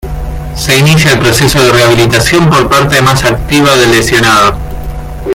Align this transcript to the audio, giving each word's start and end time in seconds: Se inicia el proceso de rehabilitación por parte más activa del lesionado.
Se 0.55 0.79
inicia 0.79 1.11
el 1.13 1.19
proceso 1.19 1.61
de 1.63 1.71
rehabilitación 1.71 2.49
por 2.49 2.67
parte 2.67 3.03
más 3.03 3.23
activa 3.23 3.75
del 3.77 3.91
lesionado. 3.91 4.55